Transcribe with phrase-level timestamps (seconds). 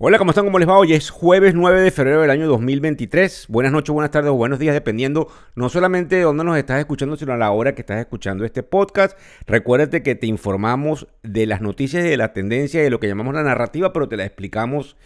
[0.00, 0.44] Hola, ¿cómo están?
[0.44, 0.78] ¿Cómo les va?
[0.78, 3.46] Hoy es jueves 9 de febrero del año 2023.
[3.48, 5.26] Buenas noches, buenas tardes o buenos días, dependiendo
[5.56, 8.62] no solamente de dónde nos estás escuchando, sino a la hora que estás escuchando este
[8.62, 9.18] podcast.
[9.48, 13.08] Recuérdate que te informamos de las noticias y de la tendencia y de lo que
[13.08, 14.96] llamamos la narrativa, pero te la explicamos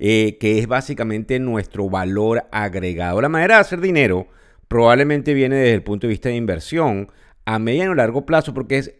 [0.00, 3.20] eh, que es básicamente nuestro valor agregado.
[3.20, 4.26] La manera de hacer dinero
[4.66, 7.06] probablemente viene desde el punto de vista de inversión
[7.44, 8.94] a mediano o largo plazo, porque es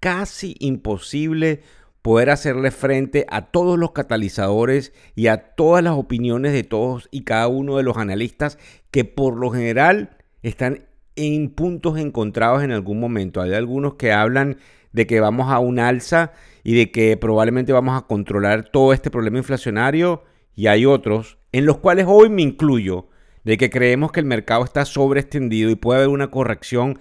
[0.00, 1.62] casi imposible
[2.02, 7.22] poder hacerle frente a todos los catalizadores y a todas las opiniones de todos y
[7.22, 8.58] cada uno de los analistas
[8.90, 10.84] que por lo general están
[11.14, 13.40] en puntos encontrados en algún momento.
[13.40, 14.58] Hay algunos que hablan
[14.92, 16.32] de que vamos a un alza
[16.64, 21.66] y de que probablemente vamos a controlar todo este problema inflacionario y hay otros en
[21.66, 23.08] los cuales hoy me incluyo
[23.44, 26.98] de que creemos que el mercado está sobreextendido y puede haber una corrección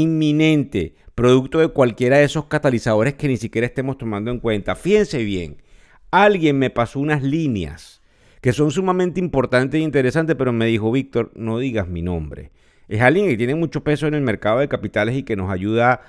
[0.00, 4.74] inminente producto de cualquiera de esos catalizadores que ni siquiera estemos tomando en cuenta.
[4.74, 5.62] Fíjense bien,
[6.10, 8.02] alguien me pasó unas líneas
[8.40, 12.50] que son sumamente importantes e interesantes, pero me dijo, Víctor, no digas mi nombre.
[12.88, 16.02] Es alguien que tiene mucho peso en el mercado de capitales y que nos ayuda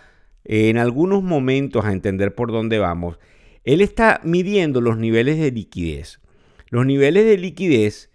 [0.44, 3.20] en algunos momentos a entender por dónde vamos.
[3.64, 6.20] Él está midiendo los niveles de liquidez.
[6.70, 8.11] Los niveles de liquidez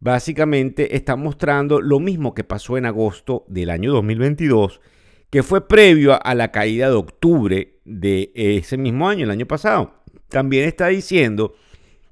[0.00, 4.80] básicamente están mostrando lo mismo que pasó en agosto del año 2022
[5.30, 9.94] que fue previo a la caída de octubre de ese mismo año, el año pasado.
[10.28, 11.54] También está diciendo,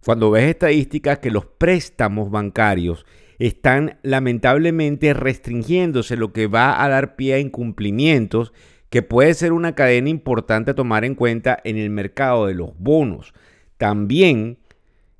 [0.04, 3.04] cuando ves estadísticas, que los préstamos bancarios
[3.38, 8.52] están lamentablemente restringiéndose, lo que va a dar pie a incumplimientos,
[8.90, 12.70] que puede ser una cadena importante a tomar en cuenta en el mercado de los
[12.78, 13.34] bonos.
[13.76, 14.58] También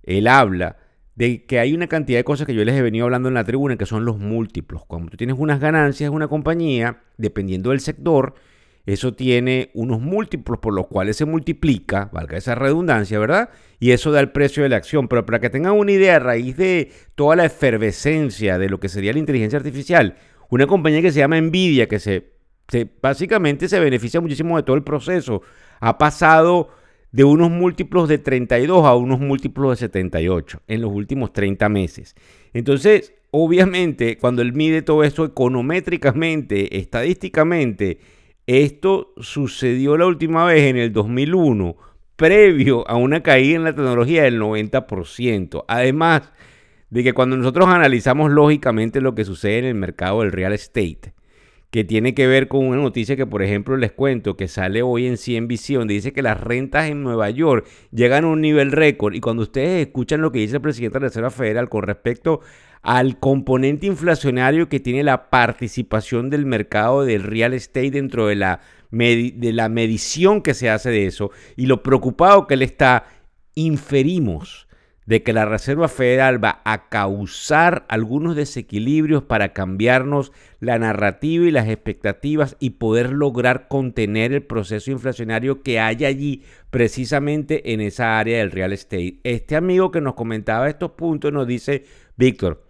[0.02, 0.78] él habla
[1.18, 3.42] de que hay una cantidad de cosas que yo les he venido hablando en la
[3.42, 4.84] tribuna, que son los múltiplos.
[4.86, 8.34] Cuando tú tienes unas ganancias en una compañía, dependiendo del sector,
[8.86, 13.50] eso tiene unos múltiplos por los cuales se multiplica, valga esa redundancia, ¿verdad?
[13.80, 15.08] Y eso da el precio de la acción.
[15.08, 18.88] Pero para que tengan una idea, a raíz de toda la efervescencia de lo que
[18.88, 20.14] sería la inteligencia artificial,
[20.50, 22.38] una compañía que se llama Nvidia, que se
[23.02, 25.42] básicamente se beneficia muchísimo de todo el proceso,
[25.80, 26.68] ha pasado
[27.12, 32.14] de unos múltiplos de 32 a unos múltiplos de 78 en los últimos 30 meses.
[32.52, 37.98] Entonces, obviamente, cuando él mide todo esto econométricamente, estadísticamente,
[38.46, 41.76] esto sucedió la última vez en el 2001,
[42.16, 45.64] previo a una caída en la tecnología del 90%.
[45.68, 46.32] Además
[46.90, 51.12] de que cuando nosotros analizamos lógicamente lo que sucede en el mercado del real estate,
[51.70, 55.06] que tiene que ver con una noticia que, por ejemplo, les cuento, que sale hoy
[55.06, 59.14] en CNBC, donde dice que las rentas en Nueva York llegan a un nivel récord.
[59.14, 62.40] Y cuando ustedes escuchan lo que dice el presidente de la Reserva Federal con respecto
[62.80, 68.60] al componente inflacionario que tiene la participación del mercado del real estate dentro de la,
[68.90, 73.06] de la medición que se hace de eso, y lo preocupado que él está,
[73.54, 74.67] inferimos
[75.08, 81.50] de que la Reserva Federal va a causar algunos desequilibrios para cambiarnos la narrativa y
[81.50, 88.18] las expectativas y poder lograr contener el proceso inflacionario que hay allí precisamente en esa
[88.18, 89.18] área del real estate.
[89.24, 91.86] Este amigo que nos comentaba estos puntos nos dice,
[92.18, 92.66] Víctor,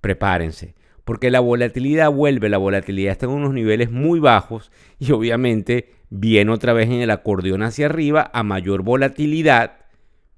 [0.00, 5.90] prepárense, porque la volatilidad vuelve, la volatilidad está en unos niveles muy bajos y obviamente
[6.08, 9.72] viene otra vez en el acordeón hacia arriba a mayor volatilidad,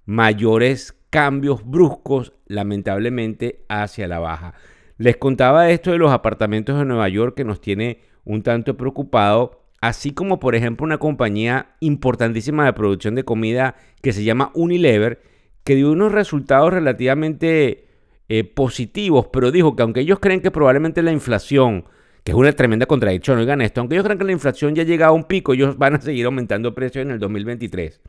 [0.06, 4.54] mayores cambios bruscos, lamentablemente, hacia la baja.
[4.96, 9.60] Les contaba esto de los apartamentos de Nueva York que nos tiene un tanto preocupado,
[9.82, 15.20] así como por ejemplo una compañía importantísima de producción de comida que se llama Unilever,
[15.64, 17.88] que dio unos resultados relativamente
[18.30, 21.84] eh, positivos, pero dijo que aunque ellos creen que probablemente la inflación,
[22.24, 25.08] que es una tremenda contradicción, oigan esto, aunque ellos creen que la inflación ya llega
[25.08, 28.00] a un pico, ellos van a seguir aumentando precios en el 2023.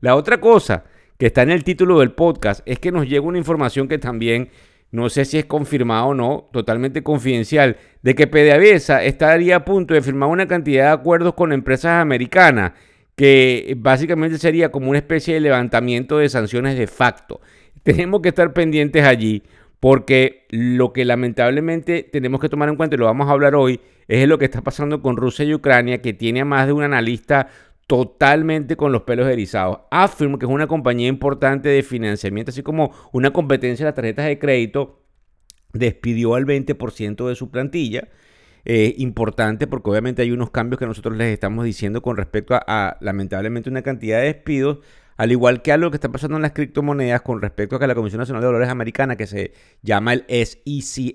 [0.00, 0.84] La otra cosa
[1.18, 4.50] que está en el título del podcast, es que nos llega una información que también
[4.94, 9.92] no sé si es confirmada o no, totalmente confidencial, de que PDVSA estaría a punto
[9.92, 12.74] de firmar una cantidad de acuerdos con empresas americanas,
[13.16, 17.40] que básicamente sería como una especie de levantamiento de sanciones de facto.
[17.82, 19.42] Tenemos que estar pendientes allí,
[19.80, 23.80] porque lo que lamentablemente tenemos que tomar en cuenta, y lo vamos a hablar hoy,
[24.06, 26.84] es lo que está pasando con Rusia y Ucrania, que tiene a más de un
[26.84, 27.48] analista
[27.86, 29.80] totalmente con los pelos erizados.
[29.90, 34.26] Affirm, que es una compañía importante de financiamiento, así como una competencia de las tarjetas
[34.26, 35.02] de crédito,
[35.72, 38.08] despidió al 20% de su plantilla.
[38.66, 42.96] eh, importante porque obviamente hay unos cambios que nosotros les estamos diciendo con respecto a,
[43.02, 44.78] lamentablemente una cantidad de despidos,
[45.18, 47.94] al igual que algo que está pasando en las criptomonedas con respecto a que la
[47.94, 49.52] Comisión Nacional de Valores Americana, que se
[49.82, 51.14] llama el SEC,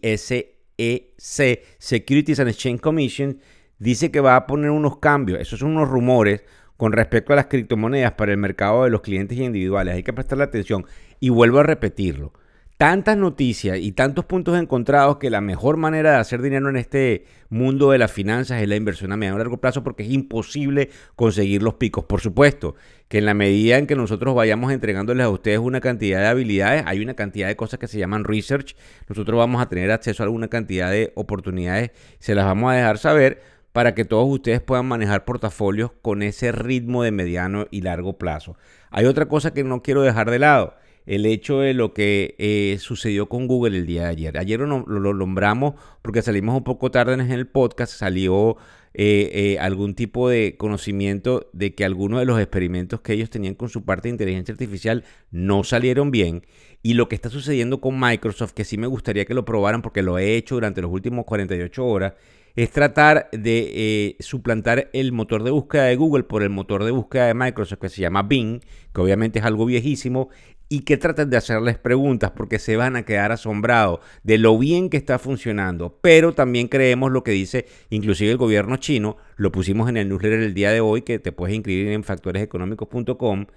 [1.17, 3.39] SEC, Securities and Exchange Commission,
[3.79, 6.43] dice que va a poner unos cambios, esos son unos rumores
[6.79, 9.95] con respecto a las criptomonedas para el mercado de los clientes individuales.
[9.95, 10.85] Hay que prestarle atención
[11.19, 12.31] y vuelvo a repetirlo
[12.79, 17.25] tantas noticias y tantos puntos encontrados que la mejor manera de hacer dinero en este
[17.49, 20.89] mundo de las finanzas es la inversión a mediano y largo plazo porque es imposible
[21.17, 22.05] conseguir los picos.
[22.05, 22.75] Por supuesto
[23.09, 26.83] que en la medida en que nosotros vayamos entregándoles a ustedes una cantidad de habilidades,
[26.85, 28.77] hay una cantidad de cosas que se llaman research,
[29.09, 32.97] nosotros vamos a tener acceso a alguna cantidad de oportunidades, se las vamos a dejar
[32.97, 33.41] saber
[33.79, 38.57] para que todos ustedes puedan manejar portafolios con ese ritmo de mediano y largo plazo.
[38.91, 40.73] Hay otra cosa que no quiero dejar de lado
[41.05, 44.37] el hecho de lo que eh, sucedió con Google el día de ayer.
[44.37, 44.83] Ayer lo,
[45.13, 48.57] nombramos porque salimos un poco tarde en el podcast, salió
[48.93, 53.53] eh, eh, algún tipo de conocimiento de que algunos de los experimentos que ellos tenían
[53.53, 56.43] con su parte de inteligencia artificial no salieron bien.
[56.83, 60.01] Y lo que está sucediendo con Microsoft, que sí me gustaría que lo probaran porque
[60.01, 62.13] lo he hecho durante los últimos 48 horas,
[62.55, 67.27] es tratar de suplantar el motor de búsqueda de Google por el motor de búsqueda
[67.27, 68.61] de Microsoft que se llama Bing,
[68.93, 70.29] que obviamente es algo viejísimo,
[70.69, 74.89] y que traten de hacerles preguntas porque se van a quedar asombrados de lo bien
[74.89, 75.97] que está funcionando.
[76.01, 80.39] Pero también creemos lo que dice inclusive el gobierno chino, lo pusimos en el newsletter
[80.41, 83.47] el día de hoy que te puedes inscribir en factoreseconómicos.com.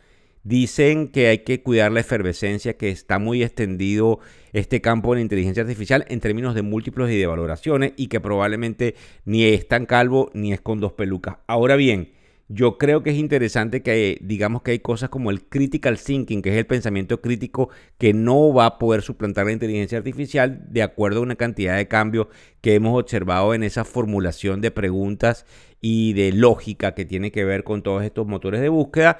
[0.45, 4.19] Dicen que hay que cuidar la efervescencia, que está muy extendido
[4.53, 8.21] este campo de la inteligencia artificial en términos de múltiplos y de valoraciones y que
[8.21, 11.37] probablemente ni es tan calvo ni es con dos pelucas.
[11.47, 12.11] Ahora bien,
[12.49, 16.51] yo creo que es interesante que digamos que hay cosas como el critical thinking, que
[16.51, 21.21] es el pensamiento crítico que no va a poder suplantar la inteligencia artificial de acuerdo
[21.21, 22.27] a una cantidad de cambios
[22.61, 25.47] que hemos observado en esa formulación de preguntas
[25.81, 29.19] y de lógica que tiene que ver con todos estos motores de búsqueda.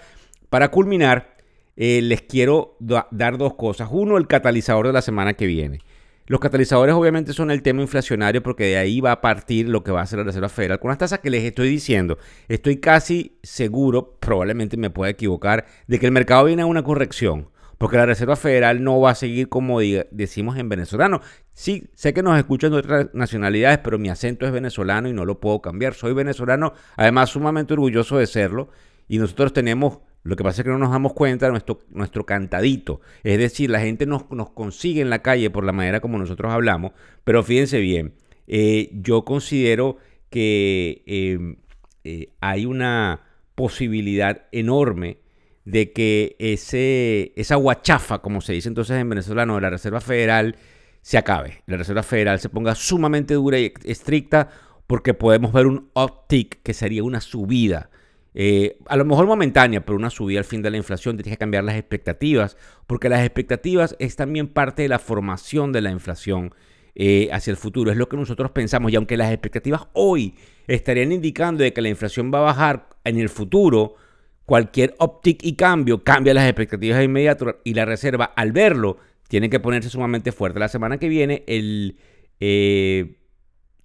[0.53, 1.39] Para culminar,
[1.77, 3.89] eh, les quiero dar dos cosas.
[3.91, 5.79] Uno, el catalizador de la semana que viene.
[6.27, 9.93] Los catalizadores obviamente son el tema inflacionario porque de ahí va a partir lo que
[9.93, 10.79] va a hacer la Reserva Federal.
[10.79, 12.19] Con las tasas que les estoy diciendo,
[12.49, 17.49] estoy casi seguro, probablemente me pueda equivocar, de que el mercado viene a una corrección.
[17.79, 21.23] Porque la Reserva Federal no va a seguir como decimos en venezolano.
[21.55, 25.25] Sí, sé que nos escuchan de otras nacionalidades, pero mi acento es venezolano y no
[25.25, 25.95] lo puedo cambiar.
[25.95, 28.69] Soy venezolano, además sumamente orgulloso de serlo.
[29.09, 31.61] Y nosotros tenemos lo que pasa es que no nos damos cuenta de
[31.91, 33.01] nuestro, cantadito.
[33.25, 36.53] Es decir, la gente nos, nos, consigue en la calle por la manera como nosotros
[36.53, 36.93] hablamos.
[37.25, 38.15] Pero fíjense bien,
[38.47, 39.97] eh, yo considero
[40.31, 41.57] que em,
[42.05, 43.23] eh, hay una
[43.57, 45.19] posibilidad enorme
[45.65, 50.57] de que ese, esa guachafa, como se dice entonces en venezolano, de la Reserva Federal
[51.01, 51.63] se acabe.
[51.67, 54.51] La Reserva Federal se ponga sumamente dura y estricta
[54.87, 57.91] porque podemos ver un uptick que sería una subida
[58.35, 61.39] eh, a lo mejor momentánea, pero una subida al fin de la inflación, tienes que
[61.39, 62.57] cambiar las expectativas,
[62.87, 66.55] porque las expectativas es también parte de la formación de la inflación
[66.95, 70.35] eh, hacia el futuro, es lo que nosotros pensamos, y aunque las expectativas hoy
[70.67, 73.97] estarían indicando de que la inflación va a bajar en el futuro,
[74.45, 79.49] cualquier uptick y cambio cambia las expectativas de inmediato y la reserva al verlo tiene
[79.49, 80.59] que ponerse sumamente fuerte.
[80.59, 81.97] La semana que viene el,
[82.41, 83.17] eh,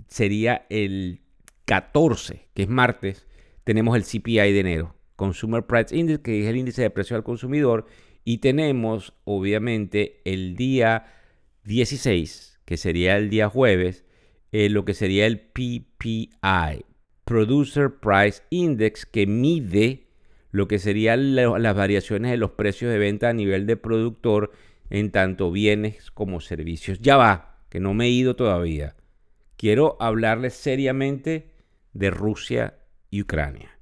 [0.07, 1.21] sería el
[1.65, 3.25] 14, que es martes,
[3.67, 7.25] tenemos el CPI de enero, Consumer Price Index, que es el índice de precio al
[7.25, 7.85] consumidor,
[8.23, 11.07] y tenemos obviamente el día
[11.65, 14.05] 16, que sería el día jueves,
[14.53, 16.85] eh, lo que sería el PPI,
[17.25, 20.07] Producer Price Index, que mide
[20.51, 24.53] lo que serían las variaciones de los precios de venta a nivel de productor
[24.89, 26.99] en tanto bienes como servicios.
[27.01, 28.95] Ya va, que no me he ido todavía.
[29.57, 31.49] Quiero hablarles seriamente
[31.91, 32.77] de Rusia
[33.21, 33.77] Ucrania.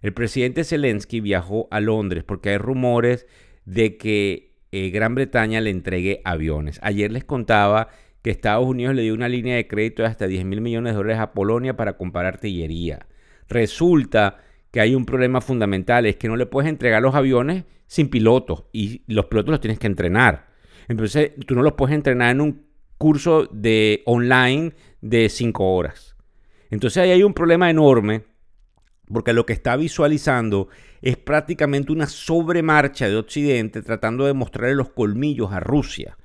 [0.00, 3.26] El presidente Zelensky viajó a Londres porque hay rumores
[3.64, 6.78] de que eh, Gran Bretaña le entregue aviones.
[6.82, 7.88] Ayer les contaba
[8.22, 10.96] que Estados Unidos le dio una línea de crédito de hasta 10 mil millones de
[10.96, 13.06] dólares a Polonia para comprar artillería.
[13.48, 14.38] Resulta
[14.70, 18.64] que hay un problema fundamental, es que no le puedes entregar los aviones sin pilotos
[18.72, 20.48] y los pilotos los tienes que entrenar.
[20.88, 22.66] Entonces tú no los puedes entrenar en un
[22.98, 26.16] curso de online de 5 horas.
[26.70, 28.24] Entonces ahí hay un problema enorme
[29.12, 30.68] porque lo que está visualizando
[31.02, 36.16] es prácticamente una sobremarcha de Occidente tratando de mostrarle los colmillos a Rusia.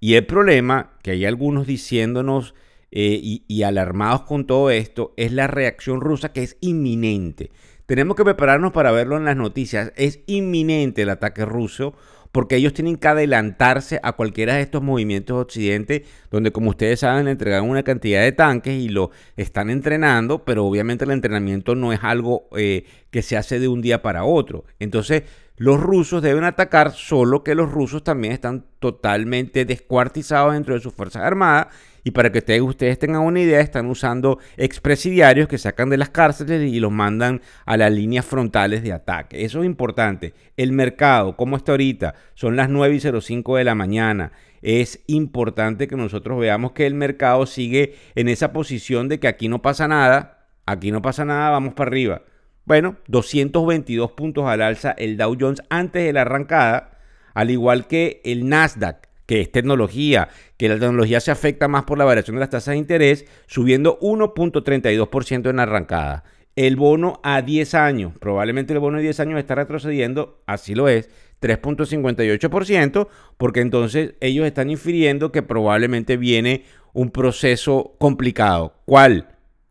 [0.00, 2.54] Y el problema, que hay algunos diciéndonos
[2.90, 7.50] eh, y, y alarmados con todo esto, es la reacción rusa que es inminente.
[7.86, 9.92] Tenemos que prepararnos para verlo en las noticias.
[9.96, 11.94] Es inminente el ataque ruso
[12.36, 17.28] porque ellos tienen que adelantarse a cualquiera de estos movimientos occidente, donde como ustedes saben
[17.28, 22.00] entregan una cantidad de tanques y lo están entrenando, pero obviamente el entrenamiento no es
[22.02, 24.66] algo eh, que se hace de un día para otro.
[24.78, 25.22] Entonces,
[25.56, 30.92] los rusos deben atacar, solo que los rusos también están totalmente descuartizados dentro de sus
[30.92, 31.68] Fuerzas Armadas.
[32.04, 36.72] Y para que ustedes, tengan una idea, están usando expresidiarios que sacan de las cárceles
[36.72, 39.44] y los mandan a las líneas frontales de ataque.
[39.44, 40.32] Eso es importante.
[40.56, 44.30] El mercado, como está ahorita, son las 9 y 05 de la mañana.
[44.62, 49.48] Es importante que nosotros veamos que el mercado sigue en esa posición de que aquí
[49.48, 52.22] no pasa nada, aquí no pasa nada, vamos para arriba.
[52.66, 56.98] Bueno, 222 puntos al alza el Dow Jones antes de la arrancada,
[57.32, 61.96] al igual que el Nasdaq, que es tecnología, que la tecnología se afecta más por
[61.96, 66.24] la variación de las tasas de interés, subiendo 1.32% en la arrancada.
[66.56, 70.88] El bono a 10 años, probablemente el bono a 10 años está retrocediendo, así lo
[70.88, 71.08] es,
[71.40, 73.06] 3.58%,
[73.36, 78.74] porque entonces ellos están infiriendo que probablemente viene un proceso complicado.
[78.86, 79.28] ¿Cuál?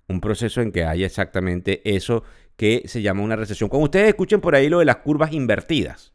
[0.08, 2.24] Un proceso en que haya exactamente eso
[2.58, 3.70] que se llama una recesión.
[3.70, 6.14] Cuando ustedes escuchen por ahí lo de las curvas invertidas,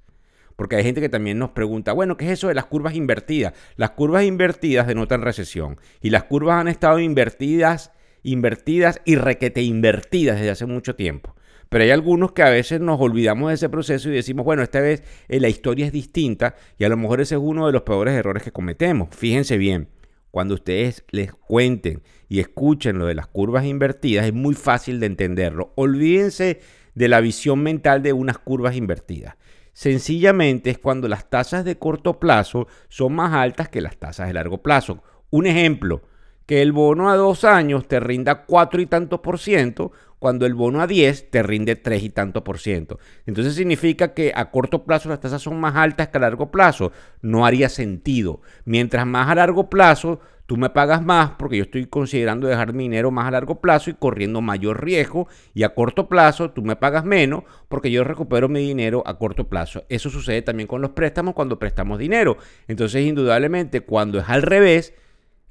[0.57, 3.55] porque hay gente que también nos pregunta, bueno, ¿qué es eso de las curvas invertidas?
[3.77, 7.93] Las curvas invertidas denotan recesión y las curvas han estado invertidas,
[8.23, 11.35] invertidas y requete invertidas desde hace mucho tiempo.
[11.71, 14.81] Pero hay algunos que a veces nos olvidamos de ese proceso y decimos, bueno, esta
[14.81, 17.83] vez eh, la historia es distinta y a lo mejor ese es uno de los
[17.83, 19.09] peores errores que cometemos.
[19.17, 19.89] Fíjense bien,
[20.31, 25.07] cuando ustedes les cuenten y escuchen lo de las curvas invertidas, es muy fácil de
[25.07, 25.73] entenderlo.
[25.77, 26.61] Olvídense
[26.95, 29.37] de la visión mental de unas curvas invertidas.
[29.73, 34.35] Sencillamente es cuando las tasas de corto plazo son más altas que las tasas de
[34.35, 35.03] largo plazo.
[35.31, 36.03] Un ejemplo,
[36.47, 40.55] que el bono a dos años te rinda cuatro y tanto por ciento, cuando el
[40.55, 43.01] bono a 10 te rinde 3 y tanto por ciento.
[43.27, 46.93] Entonces significa que a corto plazo las tasas son más altas que a largo plazo.
[47.23, 48.43] No haría sentido.
[48.67, 52.83] Mientras más a largo plazo, tú me pagas más porque yo estoy considerando dejar mi
[52.85, 55.27] dinero más a largo plazo y corriendo mayor riesgo.
[55.55, 59.49] Y a corto plazo, tú me pagas menos porque yo recupero mi dinero a corto
[59.49, 59.85] plazo.
[59.89, 62.37] Eso sucede también con los préstamos cuando prestamos dinero.
[62.69, 64.93] Entonces, indudablemente, cuando es al revés,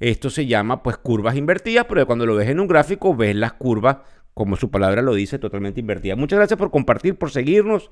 [0.00, 3.52] esto se llama pues curvas invertidas, pero cuando lo ves en un gráfico ves las
[3.52, 3.98] curvas
[4.34, 6.16] como su palabra lo dice, totalmente invertida.
[6.16, 7.90] Muchas gracias por compartir, por seguirnos,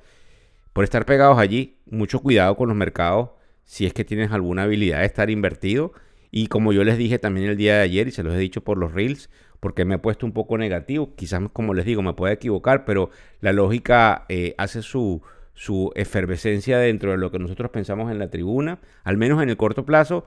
[0.72, 1.78] por estar pegados allí.
[1.86, 3.30] Mucho cuidado con los mercados
[3.64, 5.92] si es que tienes alguna habilidad de estar invertido.
[6.30, 8.62] Y como yo les dije también el día de ayer y se los he dicho
[8.62, 9.30] por los reels,
[9.60, 13.10] porque me he puesto un poco negativo, quizás como les digo me pueda equivocar, pero
[13.40, 15.22] la lógica eh, hace su,
[15.54, 19.56] su efervescencia dentro de lo que nosotros pensamos en la tribuna, al menos en el
[19.56, 20.26] corto plazo,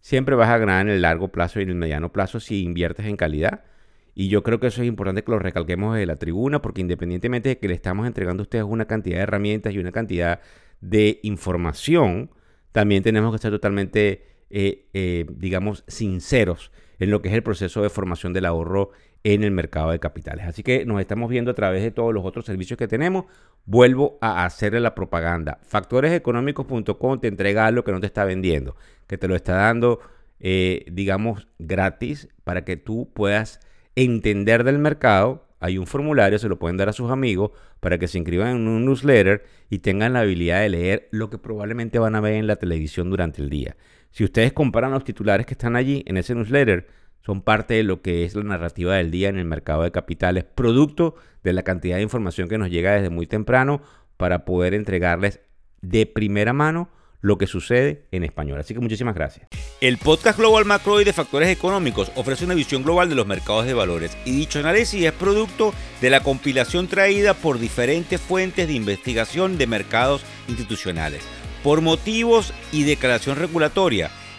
[0.00, 3.06] siempre vas a ganar en el largo plazo y en el mediano plazo si inviertes
[3.06, 3.64] en calidad.
[4.14, 7.50] Y yo creo que eso es importante que lo recalquemos de la tribuna, porque independientemente
[7.50, 10.40] de que le estamos entregando a ustedes una cantidad de herramientas y una cantidad
[10.80, 12.30] de información,
[12.72, 17.82] también tenemos que ser totalmente, eh, eh, digamos, sinceros en lo que es el proceso
[17.82, 18.90] de formación del ahorro
[19.24, 20.46] en el mercado de capitales.
[20.46, 23.24] Así que nos estamos viendo a través de todos los otros servicios que tenemos.
[23.64, 25.58] Vuelvo a hacerle la propaganda.
[25.62, 28.76] Factoreseconómicos.com te entrega lo que no te está vendiendo,
[29.06, 30.00] que te lo está dando,
[30.40, 33.60] eh, digamos, gratis para que tú puedas
[33.96, 38.08] entender del mercado, hay un formulario, se lo pueden dar a sus amigos para que
[38.08, 42.14] se inscriban en un newsletter y tengan la habilidad de leer lo que probablemente van
[42.14, 43.76] a ver en la televisión durante el día.
[44.10, 46.88] Si ustedes comparan los titulares que están allí en ese newsletter,
[47.24, 50.44] son parte de lo que es la narrativa del día en el mercado de capitales,
[50.44, 53.82] producto de la cantidad de información que nos llega desde muy temprano
[54.16, 55.40] para poder entregarles
[55.80, 56.90] de primera mano
[57.22, 58.60] lo que sucede en español.
[58.60, 59.46] Así que muchísimas gracias.
[59.80, 63.64] El podcast Global Macro y de Factores Económicos ofrece una visión global de los mercados
[63.64, 68.74] de valores y dicho análisis es producto de la compilación traída por diferentes fuentes de
[68.74, 71.22] investigación de mercados institucionales.
[71.62, 74.10] Por motivos y declaración regulatoria,